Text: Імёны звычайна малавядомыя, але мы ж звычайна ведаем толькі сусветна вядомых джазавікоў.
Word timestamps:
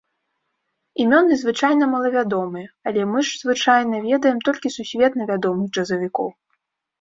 Імёны 1.03 1.33
звычайна 1.41 1.85
малавядомыя, 1.93 2.67
але 2.93 3.01
мы 3.11 3.19
ж 3.27 3.37
звычайна 3.43 4.01
ведаем 4.09 4.39
толькі 4.49 4.73
сусветна 4.79 5.29
вядомых 5.35 5.67
джазавікоў. 5.75 6.27